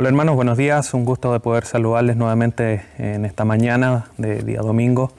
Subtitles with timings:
[0.00, 0.94] Hola hermanos, buenos días.
[0.94, 5.12] Un gusto de poder saludarles nuevamente en esta mañana de día domingo.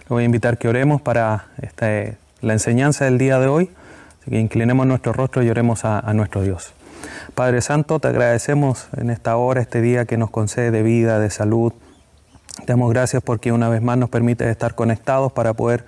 [0.00, 3.70] Les voy a invitar que oremos para este, la enseñanza del día de hoy.
[4.20, 6.74] Así que inclinemos nuestro rostro y oremos a, nuestro Dios.
[7.34, 11.30] Padre Santo, te agradecemos en esta hora, este día que nos concede de vida, de
[11.30, 11.72] salud.
[12.58, 15.86] Te damos gracias porque una vez más nos permite estar conectados para poder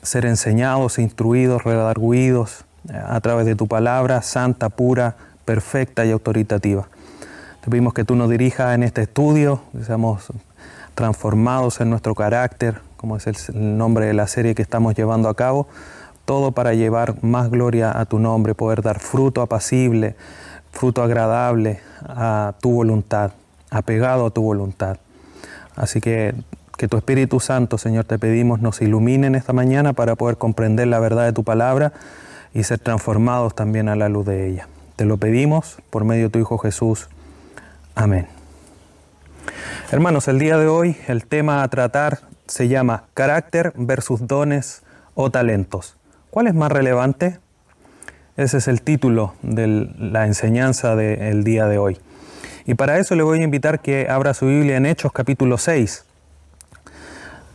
[0.00, 6.88] ser enseñados, instruidos, redarguidos eh, a través de tu palabra santa, pura, perfecta y autoritativa.
[7.60, 10.32] Te pedimos que tú nos dirijas en este estudio, que seamos
[10.94, 15.34] transformados en nuestro carácter, como es el nombre de la serie que estamos llevando a
[15.34, 15.68] cabo,
[16.24, 20.16] todo para llevar más gloria a tu nombre, poder dar fruto apacible,
[20.72, 23.32] fruto agradable a tu voluntad,
[23.70, 24.98] apegado a tu voluntad.
[25.76, 26.34] Así que
[26.78, 30.86] que tu Espíritu Santo, Señor, te pedimos, nos ilumine en esta mañana para poder comprender
[30.86, 31.92] la verdad de tu palabra
[32.54, 34.68] y ser transformados también a la luz de ella.
[34.94, 37.08] Te lo pedimos por medio de tu Hijo Jesús.
[38.00, 38.28] Amén.
[39.90, 44.82] Hermanos, el día de hoy el tema a tratar se llama carácter versus dones
[45.16, 45.96] o talentos.
[46.30, 47.40] ¿Cuál es más relevante?
[48.36, 51.98] Ese es el título de la enseñanza del día de hoy.
[52.66, 56.04] Y para eso le voy a invitar que abra su Biblia en Hechos capítulo 6.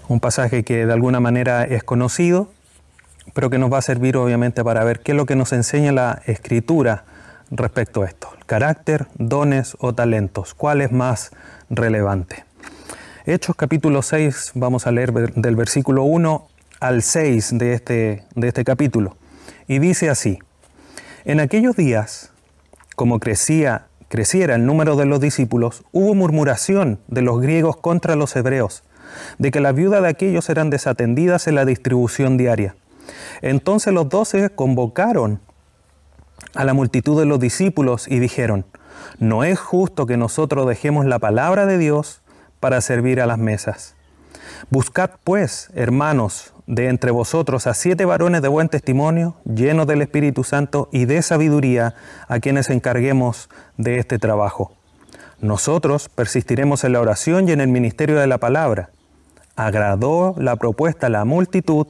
[0.09, 2.51] Un pasaje que de alguna manera es conocido,
[3.33, 5.93] pero que nos va a servir obviamente para ver qué es lo que nos enseña
[5.93, 7.05] la escritura
[7.53, 8.29] respecto a esto.
[8.45, 10.53] Carácter, dones o talentos.
[10.53, 11.31] ¿Cuál es más
[11.69, 12.45] relevante?
[13.25, 16.47] Hechos capítulo 6, vamos a leer del versículo 1
[16.79, 19.15] al 6 de este, de este capítulo.
[19.67, 20.39] Y dice así,
[21.23, 22.33] en aquellos días,
[22.95, 28.35] como crecía, creciera el número de los discípulos, hubo murmuración de los griegos contra los
[28.35, 28.83] hebreos,
[29.37, 32.75] de que las viudas de aquellos eran desatendidas en la distribución diaria.
[33.41, 35.39] Entonces los doce convocaron
[36.55, 38.65] a la multitud de los discípulos y dijeron,
[39.19, 42.21] no es justo que nosotros dejemos la palabra de Dios
[42.59, 43.95] para servir a las mesas.
[44.69, 50.43] Buscad pues, hermanos, de entre vosotros a siete varones de buen testimonio, llenos del Espíritu
[50.43, 51.95] Santo y de sabiduría,
[52.27, 54.73] a quienes encarguemos de este trabajo.
[55.41, 58.91] Nosotros persistiremos en la oración y en el ministerio de la palabra.
[59.55, 61.87] Agradó la propuesta a la multitud,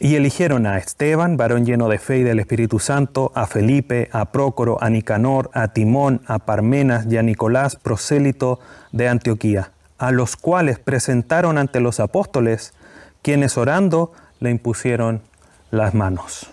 [0.00, 4.26] y eligieron a Esteban, varón lleno de fe y del Espíritu Santo, a Felipe, a
[4.26, 8.60] Prócoro, a Nicanor, a Timón, a Parmenas y a Nicolás, prosélito
[8.92, 12.74] de Antioquía, a los cuales presentaron ante los apóstoles,
[13.22, 15.22] quienes orando le impusieron
[15.70, 16.50] las manos.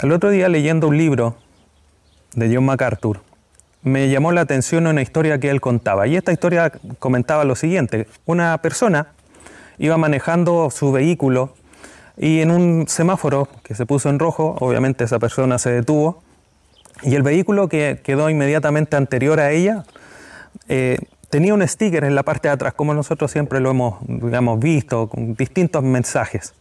[0.00, 1.36] El otro día leyendo un libro
[2.34, 3.20] de John MacArthur,
[3.82, 6.06] me llamó la atención una historia que él contaba.
[6.06, 8.06] Y esta historia comentaba lo siguiente.
[8.26, 9.08] Una persona
[9.80, 11.54] iba manejando su vehículo
[12.18, 16.22] y en un semáforo que se puso en rojo, obviamente esa persona se detuvo
[17.02, 19.84] y el vehículo que quedó inmediatamente anterior a ella
[20.68, 20.98] eh,
[21.30, 25.34] tenía un sticker en la parte de atrás, como nosotros siempre lo hemos visto, con
[25.34, 26.52] distintos mensajes.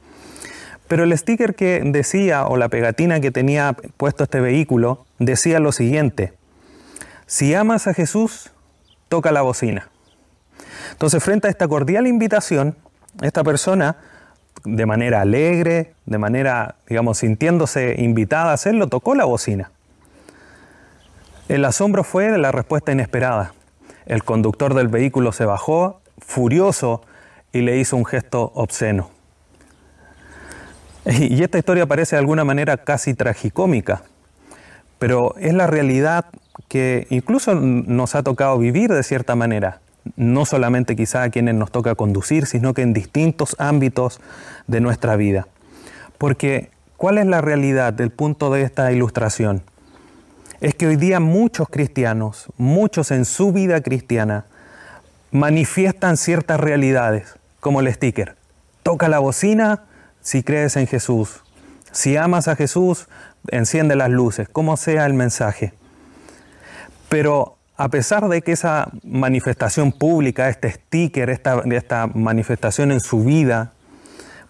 [0.87, 5.73] Pero el sticker que decía, o la pegatina que tenía puesto este vehículo, decía lo
[5.73, 6.33] siguiente,
[7.25, 8.51] si amas a Jesús,
[9.09, 9.89] toca la bocina.
[10.91, 12.75] Entonces, frente a esta cordial invitación,
[13.21, 13.97] esta persona,
[14.63, 19.71] de manera alegre, de manera, digamos, sintiéndose invitada a hacerlo, tocó la bocina.
[21.47, 23.53] El asombro fue la respuesta inesperada.
[24.05, 27.01] El conductor del vehículo se bajó, furioso,
[27.51, 29.09] y le hizo un gesto obsceno.
[31.05, 34.03] Y esta historia parece de alguna manera casi tragicómica,
[34.99, 36.25] pero es la realidad
[36.67, 39.79] que incluso nos ha tocado vivir de cierta manera
[40.15, 44.19] no solamente quizá a quienes nos toca conducir, sino que en distintos ámbitos
[44.67, 45.47] de nuestra vida.
[46.17, 49.61] Porque, ¿cuál es la realidad del punto de esta ilustración?
[50.61, 54.45] Es que hoy día muchos cristianos, muchos en su vida cristiana,
[55.31, 58.35] manifiestan ciertas realidades, como el sticker.
[58.83, 59.83] Toca la bocina
[60.21, 61.43] si crees en Jesús.
[61.91, 63.07] Si amas a Jesús,
[63.49, 65.73] enciende las luces, como sea el mensaje.
[67.07, 73.23] Pero a pesar de que esa manifestación pública, este sticker, esta, esta manifestación en su
[73.23, 73.71] vida,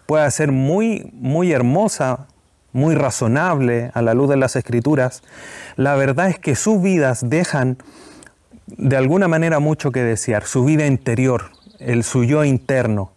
[0.06, 2.26] pueda ser muy, muy hermosa,
[2.72, 5.22] muy razonable a la luz de las escrituras,
[5.76, 7.78] la verdad es que sus vidas dejan
[8.66, 13.12] de alguna manera mucho que desear, su vida interior, el suyo interno.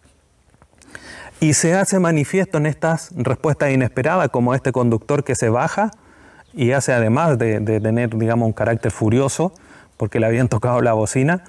[1.40, 5.90] Y se hace manifiesto en estas respuestas inesperadas, como este conductor que se baja
[6.52, 9.52] y hace además de, de tener, digamos, un carácter furioso,
[9.96, 11.44] porque le habían tocado la bocina,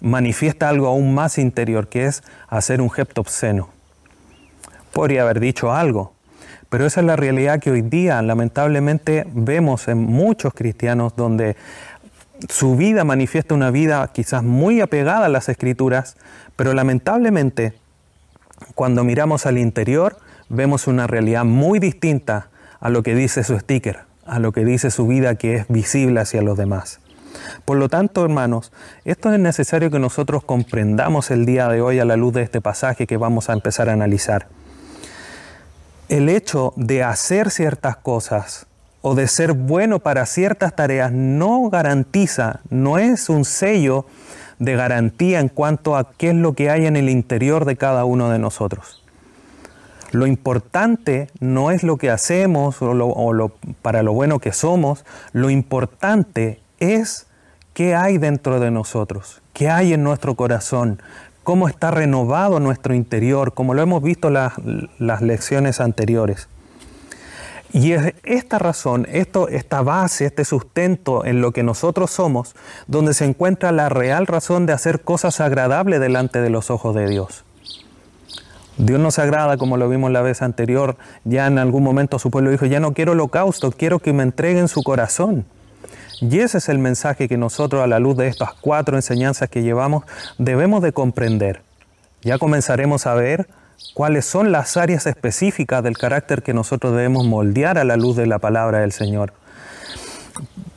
[0.00, 3.70] manifiesta algo aún más interior, que es hacer un gesto obsceno.
[4.92, 6.14] Podría haber dicho algo,
[6.70, 11.56] Pero esa es la realidad que hoy día lamentablemente vemos en muchos cristianos donde
[12.50, 16.16] su vida manifiesta una vida quizás muy apegada a las escrituras,
[16.56, 17.72] pero lamentablemente
[18.74, 20.18] cuando miramos al interior
[20.48, 22.48] vemos una realidad muy distinta
[22.80, 26.20] a lo que dice su sticker, a lo que dice su vida que es visible
[26.20, 27.00] hacia los demás.
[27.64, 28.72] Por lo tanto, hermanos,
[29.04, 32.60] esto es necesario que nosotros comprendamos el día de hoy a la luz de este
[32.60, 34.46] pasaje que vamos a empezar a analizar.
[36.08, 38.66] El hecho de hacer ciertas cosas
[39.02, 44.06] o de ser bueno para ciertas tareas no garantiza, no es un sello
[44.58, 48.04] de garantía en cuanto a qué es lo que hay en el interior de cada
[48.04, 49.04] uno de nosotros.
[50.10, 53.52] Lo importante no es lo que hacemos o,
[53.82, 57.26] para lo bueno que somos, lo importante es
[57.78, 61.00] qué hay dentro de nosotros, qué hay en nuestro corazón,
[61.44, 64.54] cómo está renovado nuestro interior, como lo hemos visto las,
[64.98, 66.48] las lecciones anteriores.
[67.72, 72.56] Y es esta razón, esto, esta base, este sustento en lo que nosotros somos,
[72.88, 77.08] donde se encuentra la real razón de hacer cosas agradables delante de los ojos de
[77.08, 77.44] Dios.
[78.76, 82.50] Dios nos agrada, como lo vimos la vez anterior, ya en algún momento su pueblo
[82.50, 85.46] dijo, ya no quiero holocausto, quiero que me entreguen su corazón.
[86.20, 89.62] Y ese es el mensaje que nosotros a la luz de estas cuatro enseñanzas que
[89.62, 90.04] llevamos
[90.38, 91.62] debemos de comprender.
[92.22, 93.48] Ya comenzaremos a ver
[93.94, 98.26] cuáles son las áreas específicas del carácter que nosotros debemos moldear a la luz de
[98.26, 99.32] la palabra del Señor.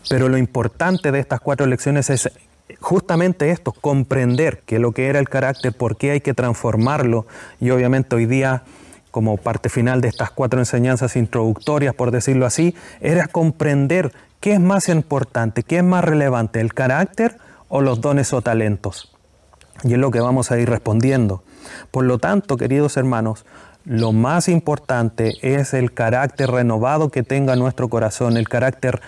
[0.09, 2.29] Pero lo importante de estas cuatro lecciones es
[2.79, 7.25] justamente esto, comprender que lo que era el carácter, por qué hay que transformarlo
[7.59, 8.63] y obviamente hoy día
[9.09, 14.59] como parte final de estas cuatro enseñanzas introductorias, por decirlo así, era comprender ¿Qué es
[14.59, 15.61] más importante?
[15.61, 16.61] ¿Qué es más relevante?
[16.61, 17.37] ¿El carácter
[17.69, 19.13] o los dones o talentos?
[19.83, 21.43] Y es lo que vamos a ir respondiendo.
[21.91, 23.45] Por lo tanto, queridos hermanos,
[23.85, 28.99] lo más importante es el carácter renovado que tenga nuestro corazón, el carácter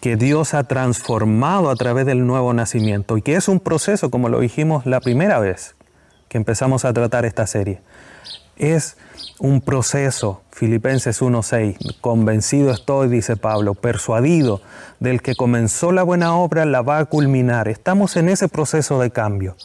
[0.00, 4.28] que Dios ha transformado a través del nuevo nacimiento y que es un proceso, como
[4.28, 5.76] lo dijimos la primera vez
[6.28, 7.80] que empezamos a tratar esta serie.
[8.56, 8.96] Es
[9.40, 14.60] un proceso, Filipenses 1.6, convencido estoy, dice Pablo, persuadido
[14.98, 17.68] del que comenzó la buena obra, la va a culminar.
[17.68, 19.56] Estamos en ese proceso de cambio.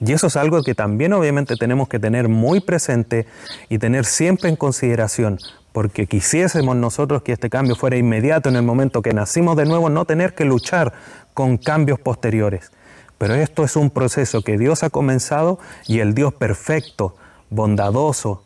[0.00, 3.26] Y eso es algo que también obviamente tenemos que tener muy presente
[3.68, 5.38] y tener siempre en consideración,
[5.72, 9.88] porque quisiésemos nosotros que este cambio fuera inmediato en el momento que nacimos de nuevo,
[9.90, 10.92] no tener que luchar
[11.34, 12.72] con cambios posteriores.
[13.18, 17.14] Pero esto es un proceso que Dios ha comenzado y el Dios perfecto,
[17.50, 18.42] bondadoso,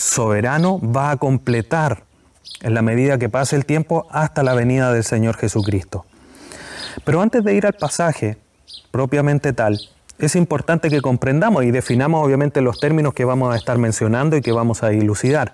[0.00, 2.04] soberano va a completar
[2.62, 6.06] en la medida que pase el tiempo hasta la venida del Señor Jesucristo.
[7.04, 8.38] Pero antes de ir al pasaje
[8.90, 9.78] propiamente tal,
[10.18, 14.40] es importante que comprendamos y definamos obviamente los términos que vamos a estar mencionando y
[14.40, 15.52] que vamos a dilucidar.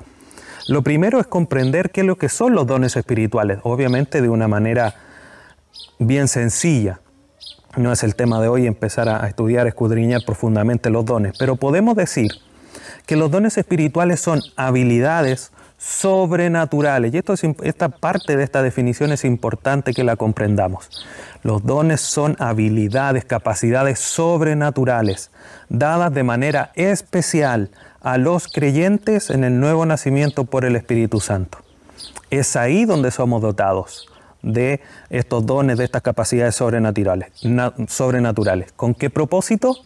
[0.69, 4.49] Lo primero es comprender qué es lo que son los dones espirituales, obviamente de una
[4.49, 4.95] manera
[5.99, 7.01] bien sencilla.
[7.77, 11.95] No es el tema de hoy empezar a estudiar, escudriñar profundamente los dones, pero podemos
[11.95, 12.31] decir
[13.07, 17.13] que los dones espirituales son habilidades sobrenaturales.
[17.13, 20.91] Y esto esta parte de esta definición es importante que la comprendamos.
[21.43, 25.31] Los dones son habilidades, capacidades sobrenaturales,
[25.69, 31.59] dadas de manera especial a los creyentes en el nuevo nacimiento por el Espíritu Santo.
[32.31, 34.09] Es ahí donde somos dotados
[34.43, 34.81] de
[35.11, 37.33] estos dones, de estas capacidades sobrenaturales.
[37.89, 38.73] sobrenaturales.
[38.73, 39.77] ¿Con qué propósito?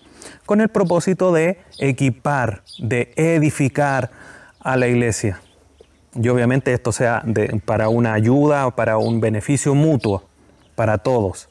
[0.47, 4.11] Con el propósito de equipar, de edificar
[4.61, 5.41] a la iglesia.
[6.15, 7.25] Y obviamente esto sea
[7.65, 10.25] para una ayuda o para un beneficio mutuo
[10.75, 11.49] para todos.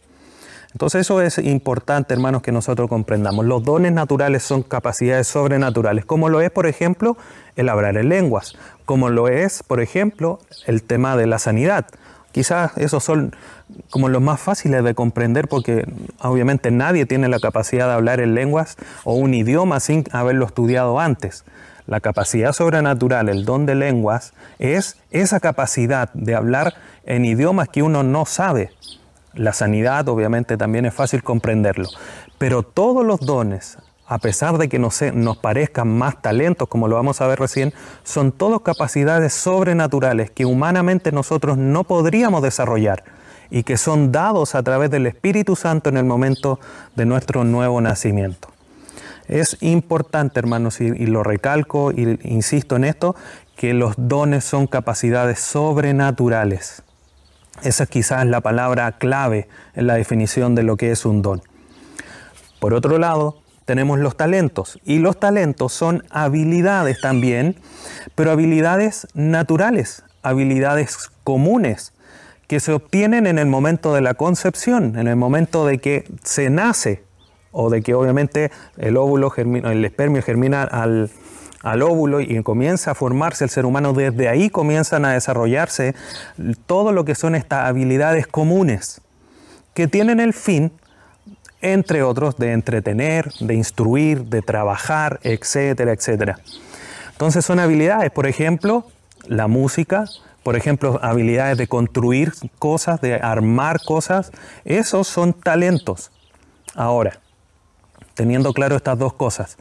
[0.74, 3.46] Entonces eso es importante, hermanos, que nosotros comprendamos.
[3.46, 7.18] Los dones naturales son capacidades sobrenaturales, como lo es, por ejemplo,
[7.56, 8.54] el hablar en lenguas,
[8.86, 11.88] como lo es, por ejemplo, el tema de la sanidad.
[12.31, 13.36] Quizás esos son
[13.89, 15.86] como los más fáciles de comprender porque
[16.21, 21.00] obviamente nadie tiene la capacidad de hablar en lenguas o un idioma sin haberlo estudiado
[21.00, 21.43] antes.
[21.88, 27.81] La capacidad sobrenatural, el don de lenguas, es esa capacidad de hablar en idiomas que
[27.81, 28.71] uno no sabe.
[29.33, 31.89] La sanidad obviamente también es fácil comprenderlo,
[32.38, 33.79] pero todos los dones,
[34.10, 35.04] a pesar de que nos,
[35.39, 41.12] parezcan más talentos, como lo vamos a ver recién, son todas capacidades sobrenaturales que humanamente
[41.12, 43.04] nosotros no podríamos desarrollar
[43.51, 46.60] y que son dados a través del Espíritu Santo en el momento
[46.96, 48.48] de nuestro nuevo nacimiento.
[49.28, 53.16] Es importante, hermanos, y, lo recalco e insisto en esto,
[53.56, 56.82] que los dones son capacidades sobrenaturales.
[57.62, 61.44] Esa es quizás la palabra clave en la definición de lo que es un don.
[62.60, 64.80] Por otro lado, tenemos los talentos.
[64.84, 67.56] Y los talentos son habilidades también,
[68.16, 71.94] pero habilidades naturales, habilidades comunes,
[72.48, 76.50] que se obtienen en el momento de la concepción, en el momento de que se
[76.50, 77.04] nace,
[77.52, 81.12] o de que obviamente el óvulo germina, el espermio germina al,
[81.62, 85.94] al óvulo y comienza a formarse el ser humano, desde ahí comienzan a desarrollarse
[86.66, 89.02] todo lo que son estas habilidades comunes,
[89.76, 90.72] que tienen el fin,
[91.62, 96.39] entre otros, de entretener, de instruir, de trabajar, etcétera, etcétera.
[97.12, 98.86] Entonces son habilidades, por ejemplo,
[99.28, 100.06] la música,
[100.44, 104.32] por ejemplo, habilidades de construir cosas, de armar cosas,
[104.63, 106.12] esos son talentos.
[106.75, 107.20] Ahora,
[108.13, 109.58] teniendo claro estas dos cosas,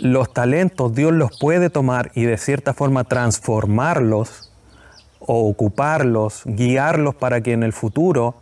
[0.00, 4.50] los talentos Dios los puede tomar y de cierta forma transformarlos
[5.18, 8.36] o ocuparlos, guiarlos para que en el futuro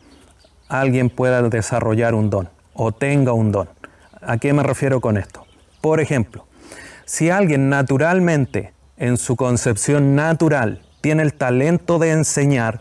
[0.69, 3.69] alguien pueda desarrollar un don o tenga un don.
[4.23, 5.45] ¿A qué me refiero con esto?
[5.81, 6.47] Por ejemplo,
[7.05, 12.81] si alguien naturalmente, en su concepción natural, tiene el talento de enseñar,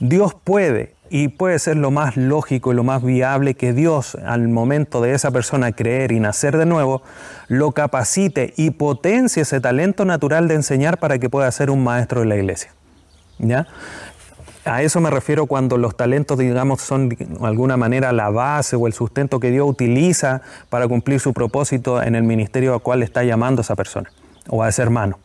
[0.00, 4.48] Dios puede y puede ser lo más lógico y lo más viable que Dios al
[4.48, 7.02] momento de esa persona creer y nacer de nuevo,
[7.46, 12.20] lo capacite y potencie ese talento natural de enseñar para que pueda ser un maestro
[12.20, 12.72] de la iglesia.
[13.38, 13.66] ¿Ya?
[14.64, 18.86] A eso me refiero cuando los talentos, digamos, son de alguna manera la base o
[18.86, 23.24] el sustento que Dios utiliza para cumplir su propósito en el ministerio al cual está
[23.24, 24.10] llamando a esa persona
[24.48, 25.18] o a ese hermano.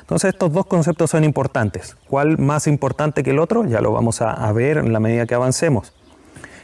[0.00, 1.96] Entonces estos dos conceptos son importantes.
[2.08, 3.64] ¿Cuál más importante que el otro?
[3.64, 5.92] Ya lo vamos a, ver en la medida que avancemos.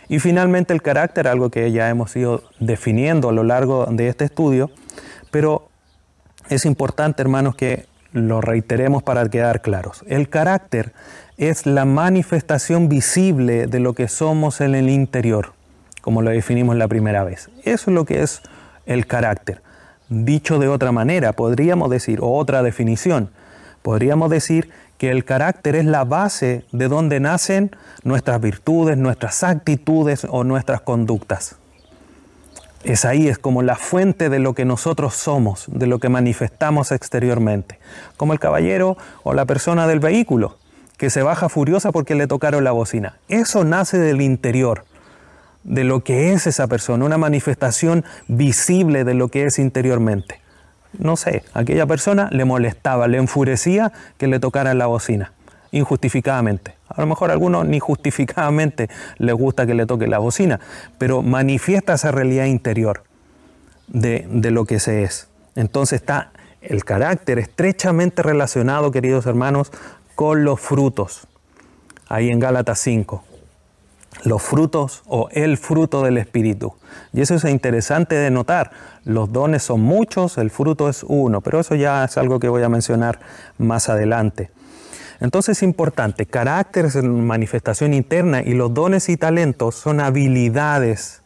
[0.09, 4.25] Y finalmente el carácter, algo que ya hemos ido definiendo a lo largo de este
[4.25, 4.71] estudio,
[5.31, 5.69] pero
[6.49, 10.05] es importante, hermanos, que lo reiteremos para quedar claros.
[10.07, 10.93] El carácter
[11.38, 15.52] es la manifestación visible de lo que somos en el interior,
[16.00, 17.50] como lo definimos la primera vez.
[17.64, 18.40] Eso es lo que es
[18.87, 19.61] el carácter.
[20.09, 23.31] Dicho de otra manera, podríamos decir, o otra definición,
[23.83, 27.71] podríamos decir que el carácter es la base de donde nacen
[28.02, 31.57] nuestras virtudes, nuestras actitudes o nuestras conductas.
[32.83, 36.93] Es ahí, es como la fuente de lo que nosotros somos, de lo que manifestamos
[36.93, 37.78] exteriormente.
[38.16, 40.57] Como el caballero o la persona del vehículo,
[40.97, 43.17] que se baja furiosa porque le tocaron la bocina.
[43.29, 44.85] Eso nace del interior
[45.65, 50.41] de lo que es esa persona, una manifestación visible de lo que es interiormente.
[50.97, 55.33] No sé, aquella persona le molestaba, le enfurecía que le tocaran la bocina,
[55.73, 56.76] injustificadamente.
[56.88, 58.88] A lo mejor a algunos ni justificadamente
[59.19, 60.61] les gusta que le toque la bocina,
[60.99, 63.03] pero manifiesta esa realidad interior
[63.88, 65.29] de, de lo que se es.
[65.57, 66.31] Entonces está
[66.62, 69.73] el carácter estrechamente relacionado, queridos hermanos,
[70.16, 71.28] con los frutos.
[72.08, 73.23] Ahí en Gálatas 5
[74.25, 76.75] los frutos o el fruto del Espíritu.
[77.12, 78.70] Y eso es interesante de notar.
[79.04, 82.62] Los dones son muchos, el fruto es uno, pero eso ya es algo que voy
[82.62, 83.20] a mencionar
[83.58, 84.50] más adelante.
[85.20, 91.23] Entonces es importante, carácter es manifestación interna y los dones y talentos son habilidades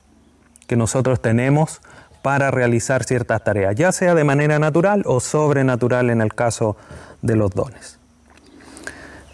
[0.66, 1.80] que nosotros tenemos
[2.22, 6.76] para realizar ciertas tareas, ya sea de manera natural o sobrenatural en el caso
[7.22, 7.99] de los dones.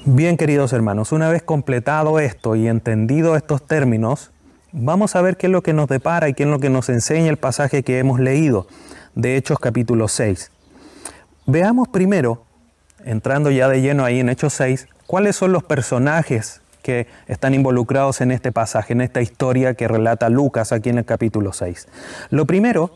[0.08, 4.30] Bien, queridos hermanos, una vez completado esto y entendido estos términos,
[4.70, 6.88] vamos a ver qué es lo que nos depara y qué es lo que nos
[6.90, 8.68] enseña el pasaje que hemos leído
[9.16, 10.52] de Hechos capítulo 6.
[11.46, 12.44] Veamos primero,
[13.04, 18.20] entrando ya de lleno ahí en Hechos 6, cuáles son los personajes que están involucrados
[18.20, 21.88] en este pasaje, en esta historia que relata Lucas aquí en el capítulo 6.
[22.30, 22.92] Lo primero,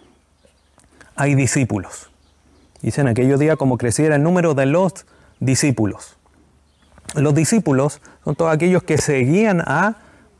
[1.17, 2.09] hay discípulos.
[2.83, 5.07] Dicen aquellos días como creciera el número de los
[5.41, 6.20] discípulos.
[7.15, 9.97] Los discípulos son todos aquellos que seguían a,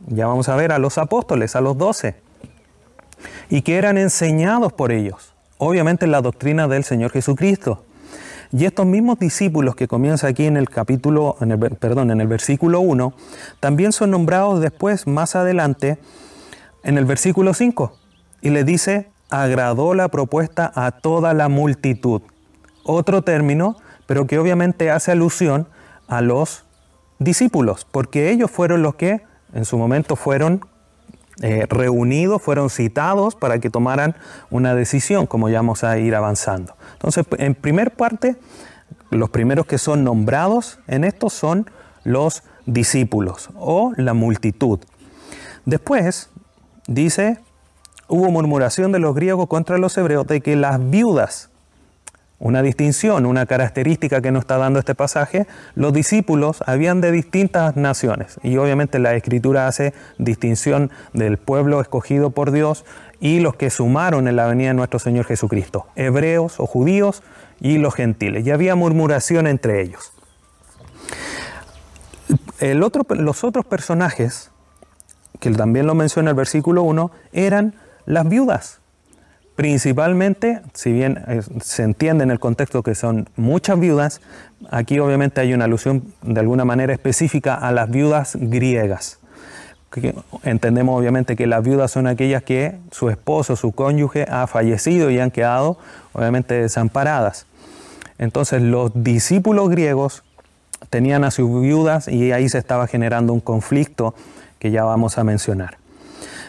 [0.07, 2.17] ya vamos a ver, a los apóstoles, a los doce,
[3.49, 7.85] y que eran enseñados por ellos, obviamente en la doctrina del Señor Jesucristo.
[8.53, 12.27] Y estos mismos discípulos que comienza aquí en el capítulo, en el, perdón, en el
[12.27, 13.13] versículo 1,
[13.61, 15.99] también son nombrados después, más adelante,
[16.83, 17.93] en el versículo 5,
[18.43, 22.23] y le dice, agradó la propuesta a toda la multitud.
[22.85, 25.69] Otro término, pero que obviamente hace alusión
[26.11, 26.65] a los
[27.19, 29.23] discípulos, porque ellos fueron los que
[29.55, 30.67] en su momento fueron
[31.41, 34.17] eh, reunidos, fueron citados para que tomaran
[34.51, 36.75] una decisión, como ya vamos a ir avanzando.
[36.93, 38.37] Entonces, en primer parte,
[39.11, 41.71] los primeros que son nombrados en esto son
[42.05, 44.81] los discípulos o la multitud.
[45.65, 46.29] Después,
[46.89, 47.39] dice,
[48.09, 51.50] hubo murmuración de los griegos contra los hebreos de que las viudas
[52.41, 57.77] una distinción, una característica que nos está dando este pasaje, los discípulos habían de distintas
[57.77, 62.87] naciones y obviamente la escritura hace distinción del pueblo escogido por Dios
[63.21, 67.23] y los que sumaron en la venida de nuestro Señor Jesucristo, hebreos o judíos
[67.61, 68.47] y los gentiles.
[68.47, 70.13] Y había murmuración entre ellos.
[72.61, 74.51] Los otros personajes,
[75.41, 77.75] que también lo menciona el versículo 1, eran
[78.07, 78.80] las viudas.
[79.61, 84.23] Principalmente, si bien eh, se entiende en el contexto que son muchas viudas,
[84.71, 89.19] aquí obviamente hay una alusión de alguna manera específica a las viudas griegas.
[90.45, 95.19] entendemos obviamente que las viudas son aquellas que su esposo, su cónyuge ha fallecido y
[95.19, 95.77] han quedado
[96.15, 97.45] obviamente desamparadas.
[98.17, 100.23] Entonces los discípulos griegos
[100.89, 104.15] tenían a sus viudas y ahí se estaba generando un conflicto
[104.59, 105.77] que ya vamos a mencionar.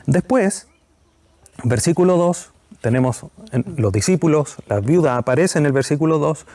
[0.05, 0.69] Después,
[1.65, 2.50] versículo 2,
[2.81, 3.25] tenemos
[3.77, 6.45] los discípulos, la viuda, aparece en el versículo 2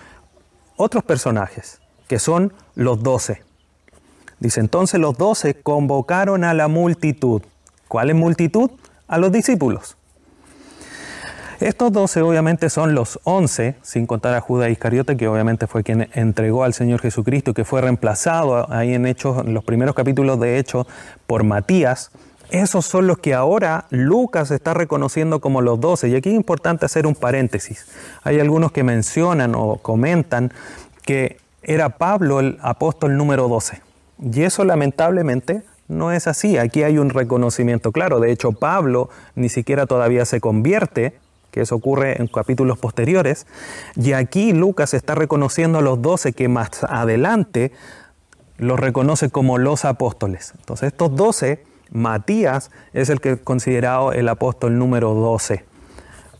[0.76, 3.42] otros personajes, que son los doce.
[4.38, 7.40] Dice, entonces los doce convocaron a la multitud.
[7.88, 8.70] ¿Cuál es multitud?
[9.08, 9.96] A los discípulos.
[11.58, 16.10] Estos doce obviamente son los once, sin contar a Judas Iscariote, que obviamente fue quien
[16.12, 20.58] entregó al Señor Jesucristo, que fue reemplazado ahí en Hechos, en los primeros capítulos de
[20.58, 20.86] Hechos,
[21.26, 22.10] por Matías,
[22.50, 26.08] esos son los que ahora Lucas está reconociendo como los doce.
[26.08, 27.86] Y aquí es importante hacer un paréntesis.
[28.22, 30.52] Hay algunos que mencionan o comentan
[31.02, 33.82] que era Pablo el apóstol número 12.
[34.32, 36.58] Y eso lamentablemente no es así.
[36.58, 38.20] Aquí hay un reconocimiento claro.
[38.20, 41.18] De hecho, Pablo ni siquiera todavía se convierte,
[41.50, 43.46] que eso ocurre en capítulos posteriores.
[43.96, 47.72] Y aquí Lucas está reconociendo a los doce que más adelante
[48.58, 50.52] los reconoce como los apóstoles.
[50.58, 55.64] Entonces estos doce Matías es el que es considerado el apóstol número 12.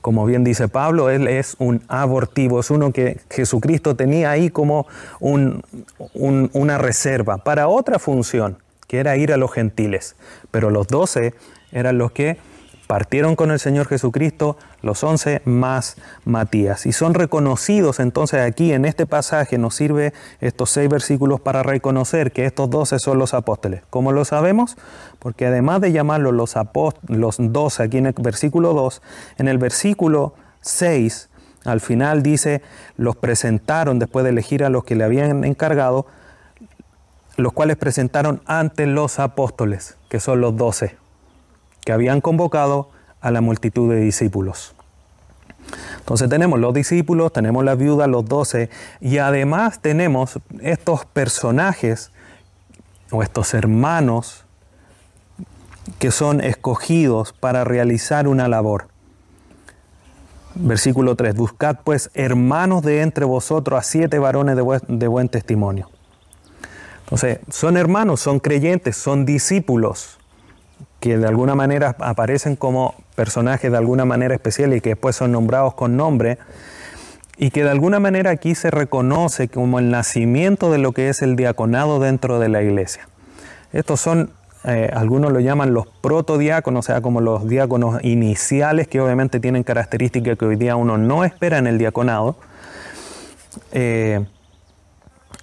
[0.00, 4.86] Como bien dice Pablo, él es un abortivo, es uno que Jesucristo tenía ahí como
[5.20, 10.14] una reserva para otra función, que era ir a los gentiles.
[10.52, 11.34] Pero los doce
[11.72, 12.38] eran los que
[12.86, 16.86] Partieron con el Señor Jesucristo los once más Matías.
[16.86, 22.30] Y son reconocidos entonces aquí en este pasaje, nos sirve estos seis versículos para reconocer
[22.30, 23.82] que estos doce son los apóstoles.
[23.90, 24.76] ¿Cómo lo sabemos?
[25.18, 26.54] Porque además de llamarlos los,
[27.08, 29.02] los doce aquí en el versículo 2,
[29.38, 31.30] en el versículo 6
[31.64, 32.62] al final dice,
[32.96, 36.06] los presentaron después de elegir a los que le habían encargado,
[37.36, 40.96] los cuales presentaron ante los apóstoles, que son los doce
[41.86, 44.74] que habían convocado a la multitud de discípulos.
[46.00, 48.70] Entonces tenemos los discípulos, tenemos la viuda, los doce,
[49.00, 52.10] y además tenemos estos personajes
[53.12, 54.44] o estos hermanos
[56.00, 58.88] que son escogidos para realizar una labor.
[60.56, 65.28] Versículo 3, buscad pues hermanos de entre vosotros a siete varones de buen, de buen
[65.28, 65.88] testimonio.
[67.04, 70.18] Entonces, son hermanos, son creyentes, son discípulos
[71.00, 75.32] que de alguna manera aparecen como personajes de alguna manera especial y que después son
[75.32, 76.38] nombrados con nombre,
[77.38, 81.20] y que de alguna manera aquí se reconoce como el nacimiento de lo que es
[81.20, 83.08] el diaconado dentro de la iglesia.
[83.72, 84.30] Estos son,
[84.64, 89.64] eh, algunos lo llaman los protodiáconos, o sea, como los diáconos iniciales, que obviamente tienen
[89.64, 92.36] características que hoy día uno no espera en el diaconado.
[93.72, 94.24] Eh,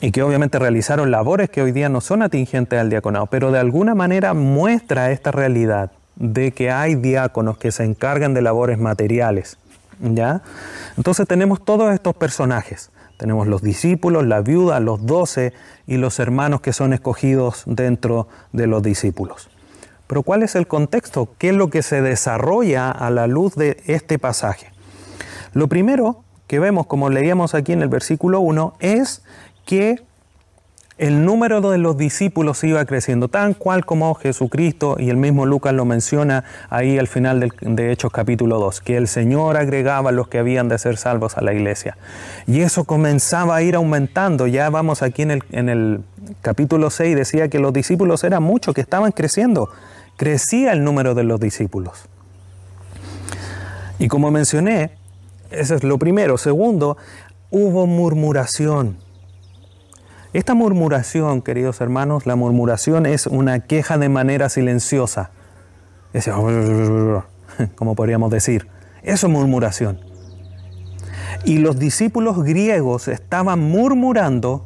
[0.03, 3.59] y que obviamente realizaron labores que hoy día no son atingentes al diaconado, pero de
[3.59, 9.57] alguna manera muestra esta realidad de que hay diáconos que se encargan de labores materiales.
[10.01, 10.41] ¿ya?
[10.97, 12.91] Entonces tenemos todos estos personajes.
[13.15, 15.53] Tenemos los discípulos, la viuda, los doce
[15.87, 19.49] y los hermanos que son escogidos dentro de los discípulos.
[20.07, 21.29] Pero ¿cuál es el contexto?
[21.37, 24.67] ¿Qué es lo que se desarrolla a la luz de este pasaje?
[25.53, 29.23] Lo primero que vemos, como leíamos aquí en el versículo 1, es
[29.65, 29.97] que
[30.99, 35.73] el número de los discípulos iba creciendo, tan cual como Jesucristo y el mismo Lucas
[35.73, 40.37] lo menciona ahí al final de Hechos capítulo 2, que el Señor agregaba los que
[40.37, 41.97] habían de ser salvos a la iglesia.
[42.45, 44.45] Y eso comenzaba a ir aumentando.
[44.45, 46.01] Ya vamos aquí en el, en el
[46.41, 49.69] capítulo 6, decía que los discípulos eran muchos, que estaban creciendo.
[50.15, 52.05] Crecía el número de los discípulos.
[53.97, 54.91] Y como mencioné,
[55.49, 56.37] eso es lo primero.
[56.37, 56.97] Segundo,
[57.49, 59.02] hubo murmuración.
[60.33, 65.29] Esta murmuración, queridos hermanos, la murmuración es una queja de manera silenciosa.
[67.75, 68.67] como podríamos decir.
[69.03, 69.99] Eso es murmuración.
[71.45, 74.65] Y los discípulos griegos estaban murmurando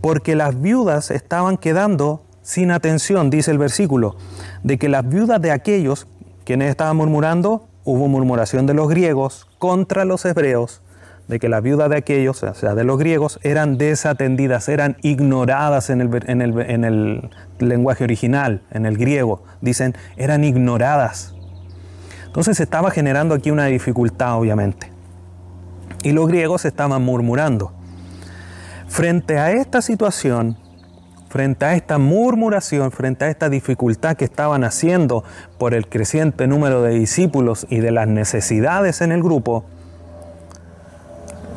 [0.00, 4.16] porque las viudas estaban quedando sin atención, dice el versículo,
[4.64, 6.08] de que las viudas de aquellos
[6.44, 10.82] quienes estaban murmurando, hubo murmuración de los griegos contra los hebreos
[11.28, 15.90] de que las viudas de aquellos, o sea, de los griegos, eran desatendidas, eran ignoradas
[15.90, 19.42] en el, en el, en el lenguaje original, en el griego.
[19.60, 21.34] Dicen, eran ignoradas.
[22.26, 24.92] Entonces se estaba generando aquí una dificultad, obviamente.
[26.02, 27.72] Y los griegos estaban murmurando.
[28.86, 30.56] Frente a esta situación,
[31.28, 35.24] frente a esta murmuración, frente a esta dificultad que estaban haciendo
[35.58, 39.64] por el creciente número de discípulos y de las necesidades en el grupo,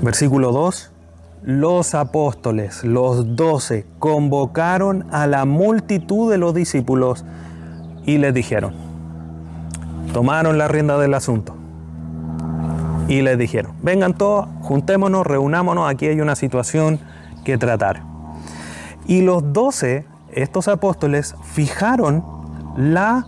[0.01, 0.91] versículo 2,
[1.43, 7.25] los apóstoles, los doce, convocaron a la multitud de los discípulos
[8.05, 8.73] y les dijeron,
[10.13, 11.55] tomaron la rienda del asunto
[13.07, 16.99] y les dijeron, vengan todos, juntémonos, reunámonos, aquí hay una situación
[17.43, 18.03] que tratar.
[19.05, 22.23] Y los doce, estos apóstoles, fijaron
[22.77, 23.25] la,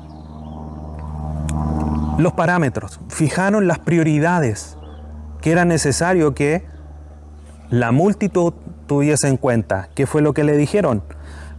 [2.18, 4.78] los parámetros, fijaron las prioridades
[5.42, 6.64] que era necesario que
[7.70, 8.54] la multitud
[8.88, 9.90] tuviese en cuenta.
[9.96, 11.04] ¿Qué fue lo que le dijeron?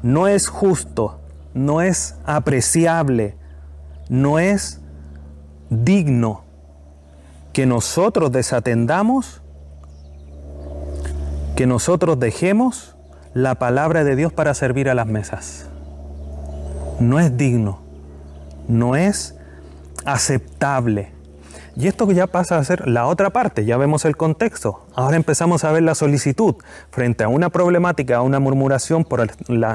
[0.03, 1.21] No es justo,
[1.55, 3.37] no es apreciable,
[4.09, 4.81] no es
[5.71, 6.45] digno
[7.53, 9.42] que nosotros desatendamos,
[11.57, 12.97] que nosotros dejemos
[13.35, 15.66] la palabra de Dios para servir a las mesas.
[17.01, 17.81] No es digno,
[18.68, 19.35] no es
[20.05, 21.12] aceptable.
[21.76, 24.84] Y esto ya pasa a ser la otra parte, ya vemos el contexto.
[24.94, 26.56] Ahora empezamos a ver la solicitud
[26.90, 29.26] frente a una problemática, a una murmuración por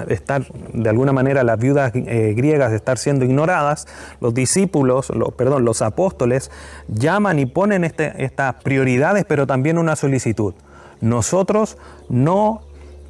[0.09, 3.87] estar, de alguna manera, las viudas eh, griegas estar siendo ignoradas.
[4.21, 6.51] Los discípulos, perdón, los apóstoles
[6.87, 10.53] llaman y ponen este, estas prioridades, pero también una solicitud.
[11.01, 11.77] Nosotros
[12.09, 12.61] no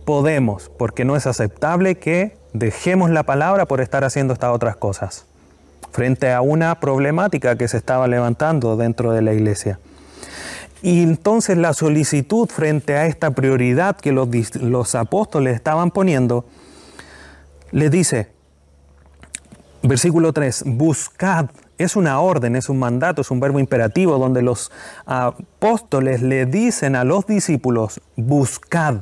[0.06, 5.28] podemos, porque no es aceptable que dejemos la palabra por estar haciendo estas otras cosas
[5.92, 9.80] frente a una problemática que se estaba levantando dentro de la iglesia.
[10.82, 16.46] Y entonces la solicitud frente a esta prioridad que los, los apóstoles estaban poniendo,
[17.72, 18.30] les dice,
[19.82, 21.48] versículo 3, buscad,
[21.78, 24.72] es una orden, es un mandato, es un verbo imperativo donde los
[25.06, 28.98] apóstoles le dicen a los discípulos, buscad.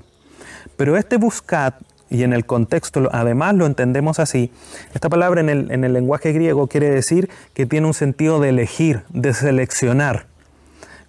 [0.75, 1.73] Pero este buscad
[2.09, 4.51] y en el contexto además lo entendemos así,
[4.93, 8.49] esta palabra en el, en el lenguaje griego quiere decir que tiene un sentido de
[8.49, 10.27] elegir, de seleccionar.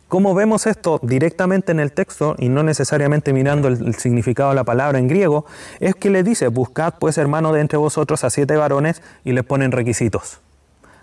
[0.09, 4.63] ¿Cómo vemos esto directamente en el texto y no necesariamente mirando el, significado de la
[4.63, 5.47] palabra en griego?
[5.81, 9.43] Es que le dice, buscad pues hermano de entre vosotros a siete varones y les
[9.43, 10.39] ponen requisitos.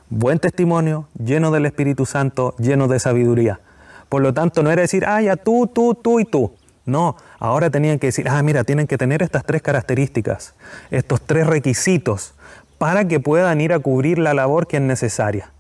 [0.10, 3.60] Buen testimonio, lleno del Espíritu Santo, lleno de sabiduría.
[4.08, 6.54] Por lo tanto, no era decir, ah, ya tú, tú, tú y tú.
[6.86, 10.54] No, ahora tenían que decir, ah, mira, tienen que tener estas tres características,
[10.92, 12.34] estos tres requisitos,
[12.78, 15.52] para que puedan ir a cubrir la labor que es necesaria.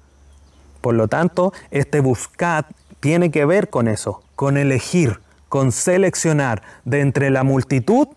[0.81, 2.65] Por lo tanto, este buscar
[2.99, 8.07] tiene que ver con eso, con elegir, con seleccionar de entre la multitud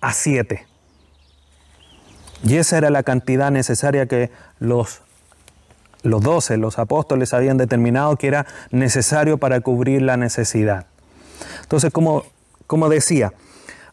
[0.00, 0.66] a siete.
[2.44, 5.02] Y esa era la cantidad necesaria que los,
[6.02, 10.86] los doce, los apóstoles habían determinado que era necesario para cubrir la necesidad.
[11.62, 12.24] Entonces, como
[12.72, 13.34] como decía,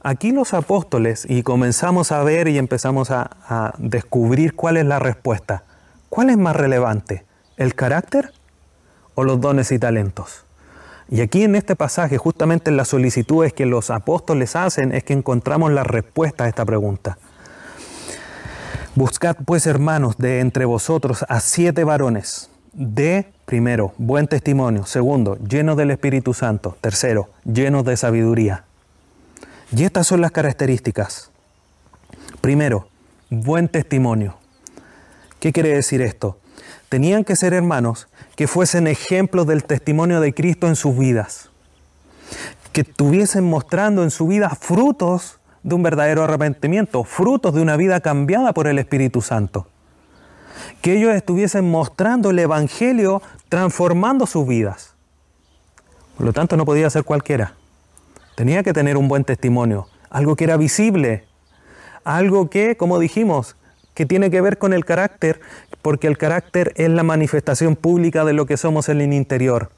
[0.01, 5.65] aquí los apóstoles, y comenzamos a ver y empezamos a, descubrir cuál es la respuesta.
[6.07, 7.25] ¿Cuál es más relevante?
[7.57, 8.31] ¿El carácter
[9.15, 10.45] o los dones y talentos?
[11.09, 15.11] Y aquí en este pasaje, justamente en las solicitudes que los apóstoles hacen, es que
[15.11, 17.17] encontramos la respuesta a esta pregunta.
[18.95, 25.75] Buscad pues hermanos de entre vosotros a siete varones, de, primero, buen testimonio, segundo, lleno
[25.75, 28.63] del Espíritu Santo, tercero, llenos de sabiduría.
[29.75, 31.31] Y estas son las características.
[32.41, 32.87] Primero,
[33.29, 34.35] buen testimonio.
[35.39, 36.39] ¿Qué quiere decir esto?
[36.89, 41.49] Tenían que ser hermanos que fuesen ejemplos del testimonio de Cristo en sus vidas,
[42.73, 47.99] que estuviesen mostrando en su vida frutos de un verdadero arrepentimiento, frutos de una vida
[47.99, 49.67] cambiada por el Espíritu Santo.
[50.81, 54.95] Que ellos estuviesen mostrando el Evangelio transformando sus vidas.
[56.17, 57.58] Por lo tanto, no podía ser cualquiera.
[58.39, 61.25] Tenía que tener un buen testimonio, algo que era visible,
[62.05, 63.57] algo que, como dijimos,
[63.93, 65.41] que tiene que ver con el carácter,
[65.81, 69.71] porque el carácter es la manifestación pública de lo que somos en el interior.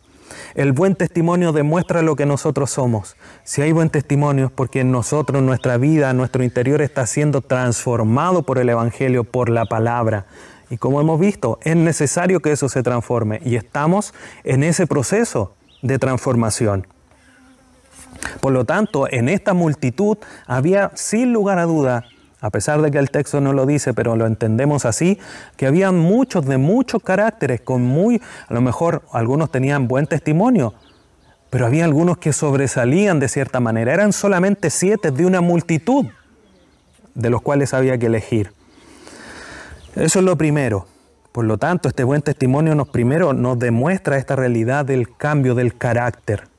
[0.53, 3.15] El buen testimonio demuestra lo que nosotros somos.
[3.43, 8.43] Si hay buen testimonio es porque en nosotros, nuestra vida, nuestro interior está siendo transformado
[8.43, 10.27] por el Evangelio, por la palabra.
[10.69, 15.55] Y como hemos visto, es necesario que eso se transforme y estamos en ese proceso
[15.81, 16.85] de transformación.
[18.39, 22.05] Por lo tanto, en esta multitud había sin lugar a duda,
[22.39, 25.19] a pesar de que el texto no lo dice, pero lo entendemos así,
[25.57, 30.73] que había muchos de muchos caracteres, con muy, a lo mejor algunos tenían buen testimonio,
[31.49, 33.93] pero había algunos que sobresalían de cierta manera.
[33.93, 36.07] Eran solamente siete de una multitud
[37.13, 38.53] de los cuales había que elegir.
[39.95, 40.87] Eso es lo primero.
[41.31, 45.77] Por lo tanto, este buen testimonio nos primero nos demuestra esta realidad del cambio del
[45.77, 46.50] carácter.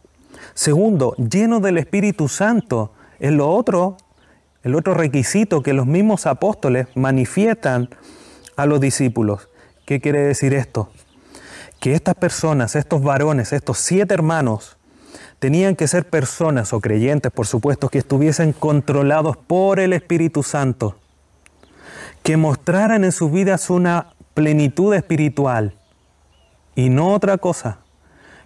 [0.54, 3.96] Segundo, lleno del Espíritu Santo es lo otro,
[4.62, 7.88] el otro requisito que los mismos apóstoles manifiestan
[8.56, 9.48] a los discípulos.
[9.86, 10.90] ¿Qué quiere decir esto?
[11.80, 14.76] Que estas personas, estos varones, estos siete hermanos,
[15.38, 20.96] tenían que ser personas o creyentes, por supuesto, que estuviesen controlados por el Espíritu Santo,
[22.22, 25.74] que mostraran en sus vidas una plenitud espiritual
[26.74, 27.81] y no otra cosa,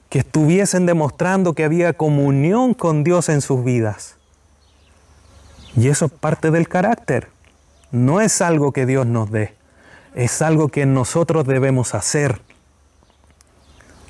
[0.08, 4.16] que estuviesen demostrando que había comunión con Dios en sus vidas.
[5.76, 7.28] Y eso es parte del carácter,
[7.90, 9.54] no es algo que Dios nos dé,
[10.14, 12.40] es algo que nosotros debemos hacer.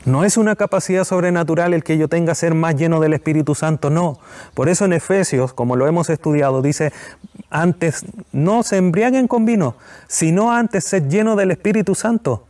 [0.04, 3.90] No es una capacidad sobrenatural el que yo tenga ser más lleno del Espíritu Santo,
[3.90, 4.20] no.
[4.54, 6.92] Por eso en Efesios, como lo hemos estudiado, dice,
[7.50, 9.74] antes no se embriaguen con vino,
[10.06, 12.46] sino antes ser lleno del Espíritu Santo.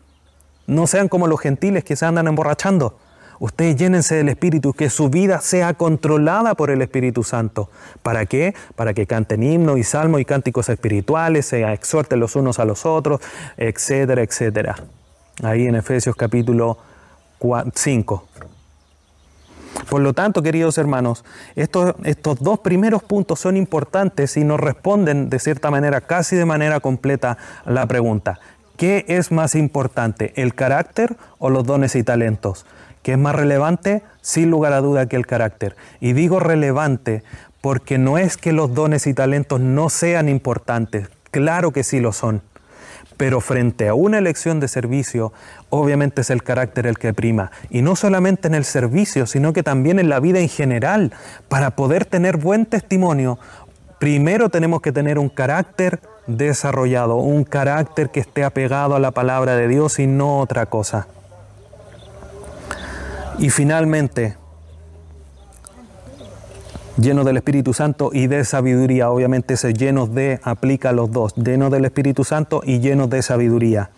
[0.66, 2.98] No sean como los gentiles que se andan emborrachando.
[3.38, 7.68] Ustedes llénense del Espíritu, que su vida sea controlada por el Espíritu Santo.
[8.02, 8.54] ¿Para qué?
[8.74, 12.86] Para que canten himnos y salmos y cánticos espirituales, se exhorten los unos a los
[12.86, 13.20] otros,
[13.56, 14.76] etcétera, etcétera.
[15.42, 16.78] Ahí en Efesios capítulo
[17.74, 18.28] 5.
[19.90, 25.28] Por lo tanto, queridos hermanos, estos, estos dos primeros puntos son importantes y nos responden
[25.28, 28.40] de cierta manera, casi de manera completa, la pregunta,
[28.76, 32.66] ¿qué es más importante, el carácter o los dones y talentos?
[33.06, 34.02] ¿Qué es más relevante?
[34.20, 35.76] Sin lugar a duda que el carácter.
[36.00, 37.22] Y digo relevante
[37.60, 42.12] porque no es que los dones y talentos no sean importantes, claro que sí lo
[42.12, 42.42] son.
[43.16, 45.32] Pero frente a una elección de servicio,
[45.70, 47.52] obviamente es el carácter el que prima.
[47.70, 51.12] Y no solamente en el servicio, sino que también en la vida en general.
[51.48, 53.38] Para poder tener buen testimonio,
[54.00, 59.54] primero tenemos que tener un carácter desarrollado, un carácter que esté apegado a la palabra
[59.54, 61.06] de Dios y no otra cosa.
[63.38, 64.36] Y finalmente,
[66.96, 69.10] lleno del Espíritu Santo y de sabiduría.
[69.10, 73.90] Obviamente ese llenos de aplica los dos, llenos del Espíritu Santo y llenos de sabiduría.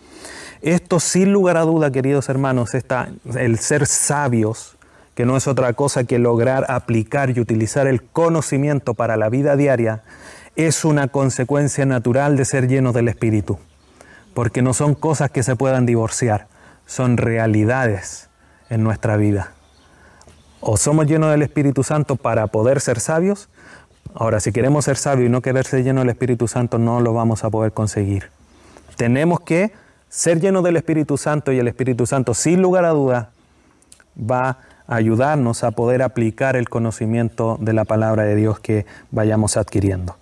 [0.61, 4.75] Esto sin lugar a duda, queridos hermanos, está el ser sabios,
[5.15, 9.55] que no es otra cosa que lograr aplicar y utilizar el conocimiento para la vida
[9.55, 10.03] diaria,
[10.57, 13.57] es una consecuencia natural de ser llenos del Espíritu,
[14.33, 16.47] porque no son cosas que se puedan divorciar,
[16.85, 18.28] son realidades
[18.69, 19.51] en nuestra vida.
[20.61, 23.49] O somos llenos del Espíritu Santo para poder ser sabios.
[24.13, 27.13] Ahora, si queremos ser sabios y no querer ser llenos del Espíritu Santo, no lo
[27.13, 28.29] vamos a poder conseguir.
[28.97, 29.71] Tenemos que
[30.09, 33.29] ser llenos del Espíritu Santo y el Espíritu Santo, sin lugar a duda,
[34.19, 39.55] va a ayudarnos a poder aplicar el conocimiento de la palabra de Dios que vayamos
[39.55, 40.18] adquiriendo.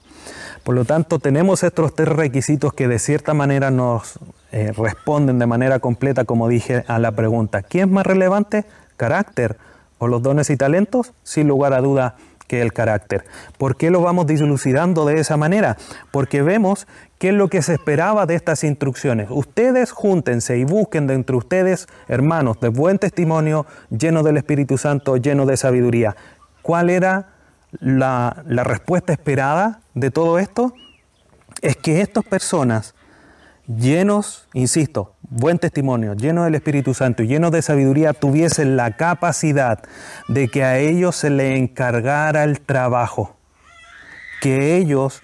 [0.68, 4.20] Por lo tanto, tenemos estos tres requisitos que de cierta manera nos
[4.52, 8.66] eh, responden de manera completa, como dije, a la pregunta, ¿quién es más relevante?
[8.98, 9.56] Carácter
[9.98, 13.24] o los dones y talentos, sin lugar a duda que el carácter.
[13.58, 15.78] ¿Por qué lo vamos dilucidando de esa manera?
[16.12, 16.86] Porque vemos
[17.18, 19.30] qué es lo que se esperaba de estas instrucciones.
[19.32, 25.16] Ustedes júntense y busquen de entre ustedes hermanos de buen testimonio, llenos del Espíritu Santo,
[25.16, 26.18] llenos de sabiduría.
[26.62, 27.37] ¿Cuál era
[27.72, 30.74] la, la respuesta esperada de todo esto?
[31.62, 32.94] Es que estas personas
[33.68, 39.84] llenos, insisto, buen testimonio, llenos del Espíritu Santo y llenos de sabiduría, tuviesen la capacidad
[40.28, 43.36] de que a ellos se le encargara el trabajo,
[44.42, 45.22] que ellos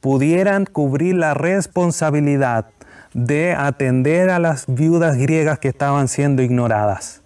[0.00, 2.66] pudieran cubrir la responsabilidad
[3.14, 7.22] de atender a las viudas griegas que estaban siendo ignoradas.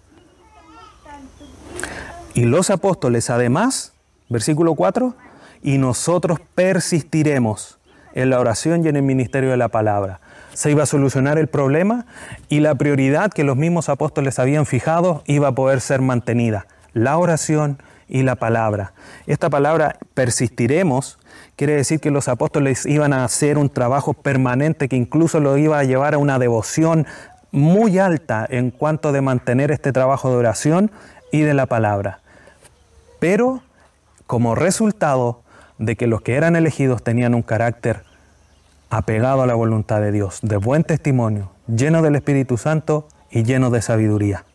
[2.35, 3.93] Y los apóstoles además,
[4.29, 5.15] versículo 4,
[5.61, 7.79] y nosotros persistiremos
[8.13, 10.19] en la oración y en el ministerio de la palabra
[10.59, 12.05] se iba a solucionar el problema
[12.49, 17.17] y la prioridad que los mismos apóstoles habían fijado iba a poder ser mantenida, la
[17.17, 18.91] oración y la palabra.
[19.25, 21.17] Esta palabra persistiremos
[21.55, 25.79] quiere decir que los apóstoles iban a hacer un trabajo permanente que incluso lo iba
[25.79, 27.07] a llevar a una devoción
[27.51, 30.91] muy alta en cuanto de mantener este trabajo de oración
[31.31, 32.19] y de la palabra.
[33.19, 33.61] Pero
[34.29, 35.41] como resultado
[35.79, 38.03] de que los que eran elegidos tenían un carácter
[38.91, 43.71] apegado a la voluntad de Dios, de buen testimonio, lleno del Espíritu Santo y lleno
[43.71, 44.45] de sabiduría.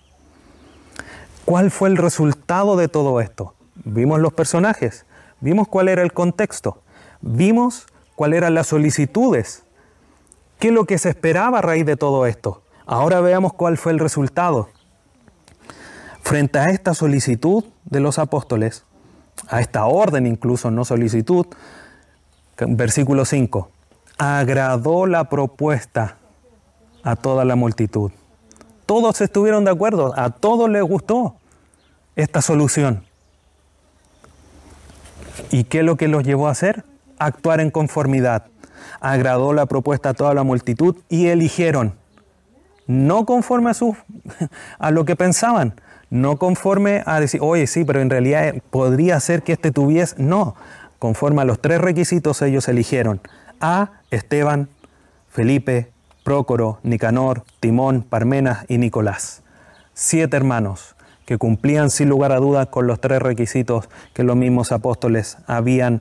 [1.44, 3.56] ¿Cuál fue el resultado de todo esto?
[3.84, 5.06] Vimos los personajes,
[5.40, 6.80] vimos cuál era el contexto,
[7.20, 9.64] vimos cuáles eran las solicitudes,
[10.60, 12.62] qué es lo que se esperaba a raíz de todo esto.
[12.87, 14.68] Ahora veamos cuál fue el resultado.
[16.22, 18.84] Frente a esta solicitud de los apóstoles,
[19.48, 21.46] a esta orden incluso, no solicitud,
[22.57, 23.70] versículo 5,
[24.18, 26.16] agradó la propuesta
[27.02, 28.11] a toda la multitud.
[28.87, 31.37] Todos estuvieron de acuerdo, a todos les gustó
[32.16, 33.04] esta solución.
[35.50, 36.85] ¿Y qué es lo que los llevó a hacer?
[37.18, 38.46] Actuar en conformidad.
[39.00, 41.94] Agradó la propuesta a toda la multitud y eligieron,
[42.87, 43.74] no conforme a,
[44.78, 45.74] a lo que pensaban,
[46.14, 50.55] no conforme a decir, oye, sí, pero en realidad podría ser que este tuviese, no,
[51.00, 53.20] conforme a los tres requisitos ellos eligieron
[53.61, 54.68] a Esteban,
[55.29, 55.90] Felipe,
[56.22, 59.42] Prócoro, Nicanor, Timón, Parmenas y Nicolás.
[59.92, 60.94] Siete hermanos
[61.27, 65.98] que cumplían sin lugar a dudas con los tres requisitos que los mismos apóstoles habían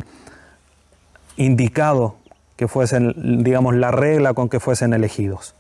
[1.38, 2.18] indicado
[2.56, 5.56] que fuesen, digamos, la regla con que fuesen elegidos.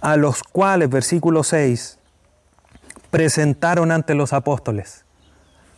[0.00, 1.97] A los cuales, versículo 6,
[3.10, 5.04] presentaron ante los apóstoles.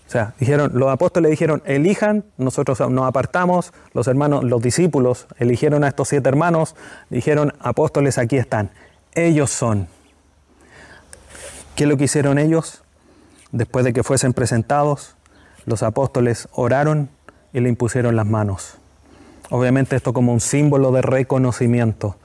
[0.06, 5.84] O sea, dijeron, los apóstoles dijeron, elijan, nosotros nos apartamos, los hermanos, los discípulos eligieron
[5.84, 6.74] a estos siete hermanos,
[7.10, 8.70] dijeron, apóstoles, aquí están.
[9.14, 9.86] Ellos son.
[11.76, 12.82] ¿Qué es lo que hicieron ellos?
[13.52, 15.14] Después de que fuesen presentados,
[15.64, 17.08] los apóstoles oraron
[17.52, 18.78] y le impusieron las manos.
[19.48, 22.16] Obviamente esto como un símbolo de reconocimiento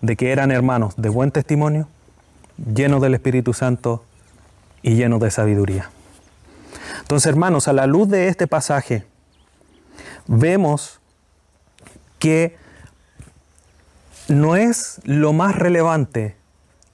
[0.00, 1.86] de que eran hermanos de buen testimonio,
[2.74, 4.04] llenos del Espíritu Santo
[4.82, 5.90] y llenos de sabiduría.
[7.00, 9.04] Entonces, hermanos, a la luz de este pasaje,
[10.26, 11.00] vemos
[12.18, 12.56] que
[14.28, 16.36] no es lo más relevante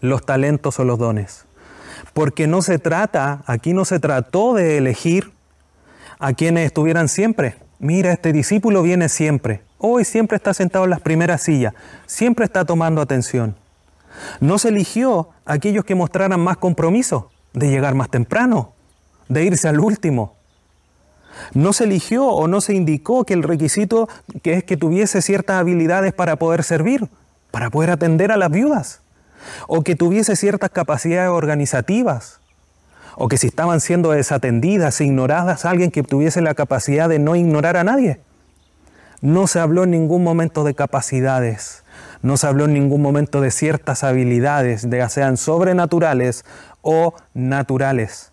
[0.00, 1.44] los talentos o los dones,
[2.14, 5.32] porque no se trata, aquí no se trató de elegir
[6.18, 7.56] a quienes estuvieran siempre.
[7.78, 11.74] Mira, este discípulo viene siempre, hoy siempre está sentado en las primeras sillas,
[12.06, 13.54] siempre está tomando atención.
[14.40, 18.74] No se eligió a aquellos que mostraran más compromiso, de llegar más temprano,
[19.28, 20.34] de irse al último.
[21.54, 24.08] No se eligió o no se indicó que el requisito
[24.42, 27.08] que es que tuviese ciertas habilidades para poder servir,
[27.50, 29.00] para poder atender a las viudas,
[29.68, 32.40] o que tuviese ciertas capacidades organizativas,
[33.16, 37.78] o que si estaban siendo desatendidas, ignoradas, alguien que tuviese la capacidad de no ignorar
[37.78, 38.20] a nadie.
[39.22, 41.84] No se habló en ningún momento de capacidades,
[42.20, 46.44] no se habló en ningún momento de ciertas habilidades, de sean sobrenaturales
[46.86, 48.32] o naturales.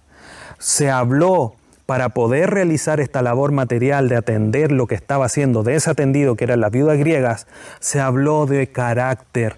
[0.59, 1.55] Se habló
[1.87, 6.61] para poder realizar esta labor material de atender lo que estaba siendo desatendido, que eran
[6.61, 7.47] las viudas griegas,
[7.79, 9.57] se habló de carácter,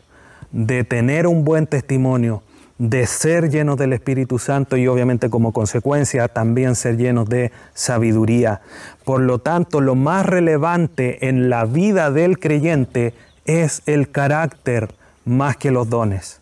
[0.52, 2.42] de tener un buen testimonio,
[2.78, 8.62] de ser llenos del Espíritu Santo y obviamente como consecuencia también ser llenos de sabiduría.
[9.04, 13.14] Por lo tanto, lo más relevante en la vida del creyente
[13.46, 14.94] es el carácter
[15.26, 16.42] más que los dones.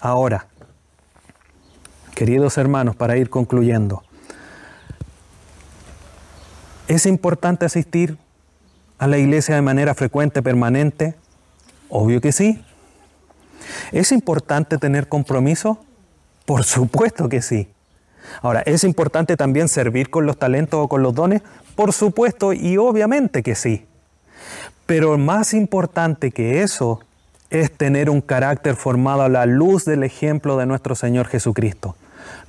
[0.00, 0.46] Ahora,
[2.16, 4.02] queridos hermanos, para ir concluyendo,
[6.88, 8.16] ¿es importante asistir
[8.98, 11.14] a la iglesia de manera frecuente, permanente?
[11.90, 12.64] Obvio que sí.
[13.92, 15.84] ¿Es importante tener compromiso?
[16.46, 17.68] Por supuesto que sí.
[18.40, 21.42] Ahora, ¿es importante también servir con los talentos o con los dones?
[21.74, 23.84] Por supuesto y obviamente que sí.
[24.86, 27.00] Pero más importante que eso
[27.50, 31.94] es tener un carácter formado a la luz del ejemplo de nuestro Señor Jesucristo.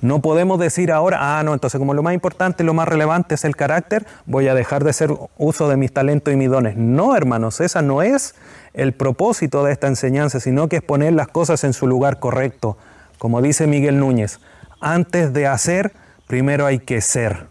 [0.00, 3.44] No podemos decir ahora, ah, no, entonces como lo más importante, lo más relevante es
[3.44, 6.76] el carácter, voy a dejar de hacer uso de mis talentos y mis dones.
[6.76, 8.34] No, hermanos, esa no es
[8.74, 12.76] el propósito de esta enseñanza, sino que es poner las cosas en su lugar correcto.
[13.18, 14.40] Como dice Miguel Núñez,
[14.80, 15.92] antes de hacer,
[16.26, 17.46] primero hay que ser.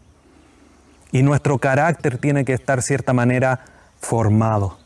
[1.12, 3.62] Y nuestro carácter tiene que estar, cierta manera,
[4.00, 4.78] formado.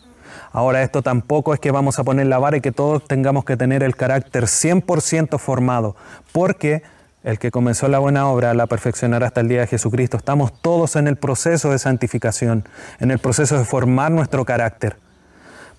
[0.51, 3.55] Ahora, esto tampoco es que vamos a poner la vara y que todos tengamos que
[3.55, 5.95] tener el carácter 100% formado,
[6.31, 6.83] porque
[7.23, 10.17] el que comenzó la buena obra la perfeccionará hasta el día de Jesucristo.
[10.17, 12.67] Estamos todos en el proceso de santificación,
[12.99, 14.97] en el proceso de formar nuestro carácter.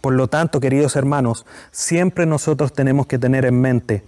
[0.00, 4.04] Por lo tanto, queridos hermanos, siempre nosotros tenemos que tener en mente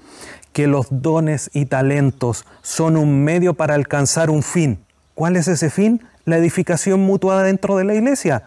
[0.53, 4.85] que los dones y talentos son un medio para alcanzar un fin.
[5.15, 6.05] ¿Cuál es ese fin?
[6.25, 8.45] La edificación mutua dentro de la iglesia.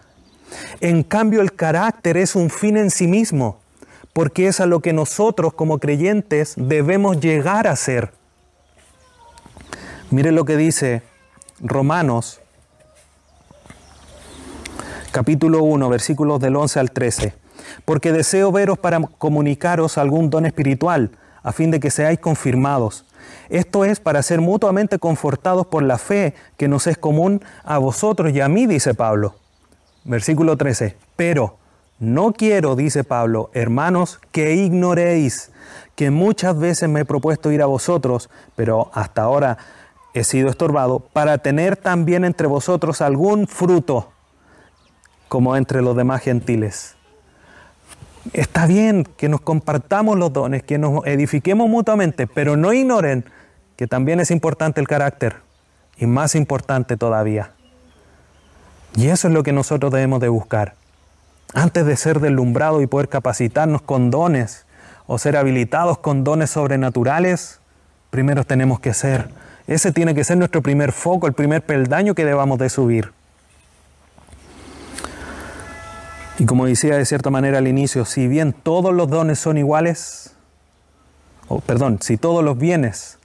[0.80, 3.60] En cambio, el carácter es un fin en sí mismo,
[4.14, 8.17] porque es a lo que nosotros como creyentes debemos llegar a ser.
[10.10, 11.02] Mire lo que dice
[11.60, 12.40] Romanos
[15.12, 17.34] capítulo 1, versículos del 11 al 13.
[17.84, 21.10] Porque deseo veros para comunicaros algún don espiritual,
[21.42, 23.04] a fin de que seáis confirmados.
[23.50, 28.32] Esto es para ser mutuamente confortados por la fe que nos es común a vosotros
[28.32, 29.34] y a mí, dice Pablo.
[30.04, 30.96] Versículo 13.
[31.16, 31.58] Pero
[31.98, 35.50] no quiero, dice Pablo, hermanos, que ignoréis
[35.96, 39.58] que muchas veces me he propuesto ir a vosotros, pero hasta ahora
[40.20, 44.10] he sido estorbado para tener también entre vosotros algún fruto,
[45.28, 46.96] como entre los demás gentiles.
[48.32, 53.24] Está bien que nos compartamos los dones, que nos edifiquemos mutuamente, pero no ignoren
[53.76, 55.36] que también es importante el carácter
[55.96, 57.52] y más importante todavía.
[58.96, 60.74] Y eso es lo que nosotros debemos de buscar.
[61.54, 64.66] Antes de ser deslumbrados y poder capacitarnos con dones
[65.06, 67.60] o ser habilitados con dones sobrenaturales,
[68.10, 69.28] primero tenemos que ser.
[69.68, 73.12] Ese tiene que ser nuestro primer foco, el primer peldaño que debamos de subir.
[76.38, 80.32] Y como decía de cierta manera al inicio, si bien todos los dones son iguales,
[81.48, 83.18] o perdón, si todos los bienes,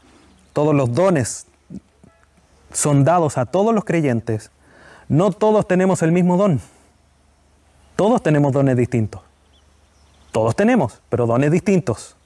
[0.52, 1.46] todos los dones
[2.74, 4.52] son dados a todos los creyentes,
[5.08, 6.60] no todos tenemos el mismo don.
[7.96, 9.22] Todos tenemos dones distintos.
[10.34, 12.18] Todos tenemos, pero dones distintos.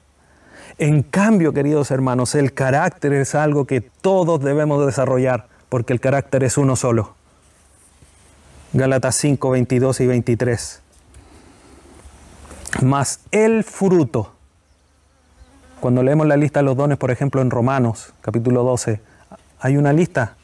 [0.78, 6.44] En cambio, queridos hermanos, el carácter es algo que todos debemos desarrollar, porque el carácter
[6.44, 7.14] es uno solo.
[8.72, 10.82] Gálatas 5, 22 y 23.
[12.82, 14.32] Más el fruto.
[15.80, 19.00] Cuando leemos la lista de los dones, por ejemplo, en Romanos, capítulo 12,
[19.58, 20.36] hay una lista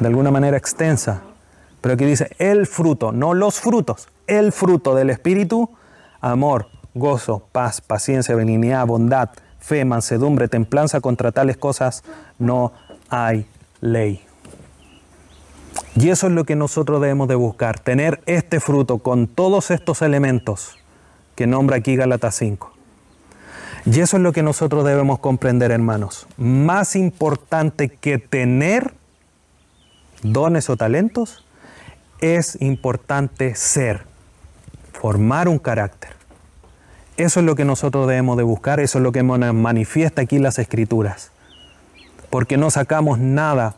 [0.00, 1.22] de alguna manera extensa,
[1.80, 5.70] pero aquí dice el fruto, no los frutos, el fruto del Espíritu,
[6.20, 12.04] amor, gozo, paz, paciencia, benignidad, bondad, fe, mansedumbre, templanza, contra tales cosas
[12.38, 12.72] no
[13.08, 13.46] hay
[13.80, 14.22] ley.
[15.96, 20.02] Y eso es lo que nosotros debemos de buscar, tener este fruto con todos estos
[20.02, 20.76] elementos
[21.34, 22.72] que nombra aquí Gálatas 5.
[23.86, 26.26] Y eso es lo que nosotros debemos comprender, hermanos.
[26.36, 28.94] Más importante que tener
[30.22, 31.44] dones o talentos,
[32.20, 34.06] es importante ser,
[34.92, 36.13] formar un carácter.
[37.16, 40.58] Eso es lo que nosotros debemos de buscar, eso es lo que manifiesta aquí las
[40.58, 41.30] escrituras.
[42.28, 43.76] Porque no sacamos nada,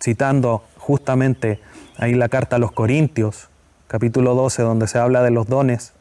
[0.00, 1.60] citando justamente
[1.98, 3.48] ahí la carta a los Corintios,
[3.88, 5.94] capítulo 12, donde se habla de los dones.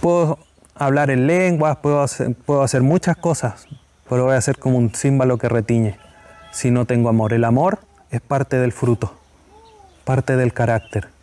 [0.00, 0.40] Puedo
[0.74, 3.68] hablar en lenguas, puedo hacer, puedo hacer muchas cosas,
[4.08, 5.96] pero voy a ser como un címbalo que retiñe
[6.50, 7.32] si no tengo amor.
[7.32, 7.78] El amor
[8.10, 9.14] es parte del fruto,
[10.04, 11.19] parte del carácter.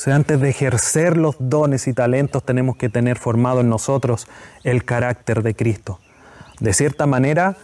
[0.00, 4.28] Entonces antes de ejercer los dones y talentos tenemos que tener formado en nosotros
[4.64, 5.98] el carácter de Cristo.
[6.58, 7.58] De cierta manera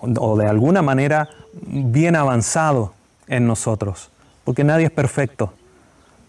[0.00, 2.94] o de alguna manera bien avanzado
[3.28, 4.10] en nosotros,
[4.44, 5.52] porque nadie es perfecto.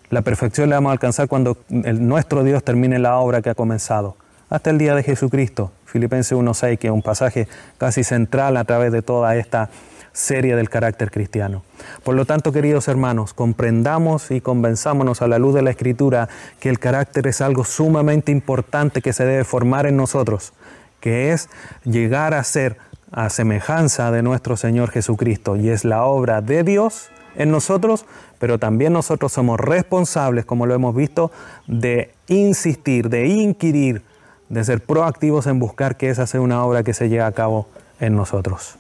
[0.10, 4.18] La perfección la vamos a alcanzar cuando nuestro Dios termine la obra que ha comenzado.
[4.50, 8.92] Hasta el día de Jesucristo, Filipenses 1.6, que es un pasaje casi central a través
[8.92, 9.70] de toda esta
[10.18, 11.64] seria del carácter cristiano.
[12.04, 16.28] Por lo tanto, queridos hermanos, comprendamos y convenzámonos a la luz de la Escritura
[16.60, 20.54] que el carácter es algo sumamente importante que se debe formar en nosotros,
[21.02, 21.50] que es
[21.84, 22.78] llegar a ser
[23.12, 28.08] a semejanza de nuestro Señor Jesucristo y es la obra de Dios en nosotros,
[28.40, 31.32] pero también nosotros somos responsables, como lo hemos visto,
[31.68, 34.02] de insistir, de inquirir,
[34.50, 37.68] de ser proactivos en buscar que esa sea una obra que se lleve a cabo
[38.00, 38.80] en nosotros.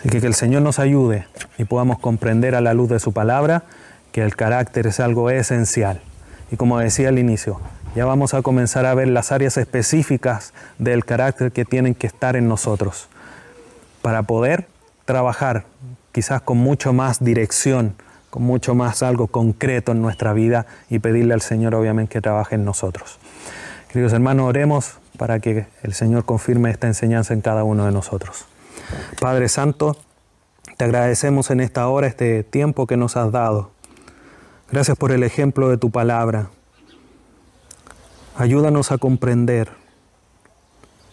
[0.00, 1.26] Así que que el Señor nos ayude
[1.58, 3.64] y podamos comprender a la luz de su palabra
[4.12, 6.00] que el carácter es algo esencial.
[6.50, 7.60] Y como decía al inicio,
[7.94, 12.34] ya vamos a comenzar a ver las áreas específicas del carácter que tienen que estar
[12.34, 13.08] en nosotros
[14.00, 14.66] para poder
[15.04, 15.66] trabajar
[16.12, 17.94] quizás con mucho más dirección,
[18.30, 22.54] con mucho más algo concreto en nuestra vida y pedirle al Señor obviamente que trabaje
[22.54, 23.18] en nosotros.
[23.88, 28.46] Queridos hermanos, oremos para que el Señor confirme esta enseñanza en cada uno de nosotros.
[29.20, 29.96] Padre Santo,
[30.76, 33.70] te agradecemos en esta hora este tiempo que nos has dado.
[34.72, 36.48] Gracias por el ejemplo de tu palabra.
[38.36, 39.68] Ayúdanos a comprender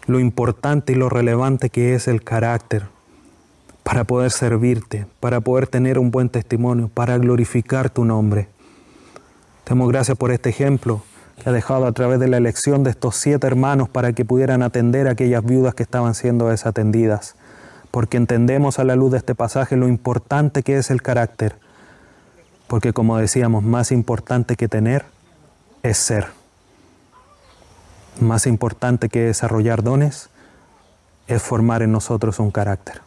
[0.05, 2.87] lo importante y lo relevante que es el carácter
[3.83, 8.47] para poder servirte, para poder tener un buen testimonio, para glorificar tu nombre.
[9.63, 11.01] Te damos gracias por este ejemplo
[11.41, 14.63] que ha dejado a través de la elección de estos siete hermanos para que pudieran
[14.63, 17.35] atender a aquellas viudas que estaban siendo desatendidas
[17.97, 21.55] porque entendemos a la luz de este pasaje lo importante que es el carácter,
[22.67, 25.03] porque como decíamos, más importante que tener
[25.81, 26.27] es ser.
[28.19, 30.29] Más importante que desarrollar dones
[31.25, 33.01] es formar en nosotros un carácter.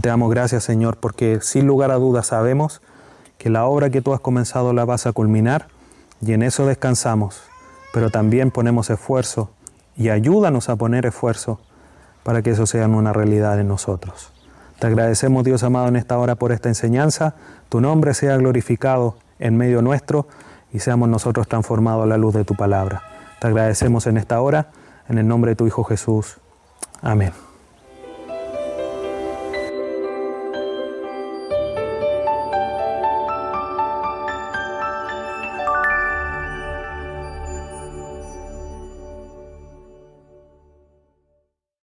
[0.00, 2.82] Te damos gracias, Señor, porque sin lugar a dudas sabemos
[3.38, 5.68] que la obra que tú has comenzado la vas a culminar
[6.20, 7.42] y en eso descansamos,
[7.94, 9.50] pero también ponemos esfuerzo
[9.96, 11.60] y ayúdanos a poner esfuerzo
[12.22, 14.32] para que eso sea una realidad en nosotros.
[14.78, 17.34] Te agradecemos Dios amado en esta hora por esta enseñanza.
[17.68, 20.26] Tu nombre sea glorificado en medio nuestro
[20.72, 23.02] y seamos nosotros transformados a la luz de tu palabra.
[23.40, 24.68] Te agradecemos en esta hora,
[25.08, 26.38] en el nombre de tu Hijo Jesús.
[27.00, 27.51] Amén.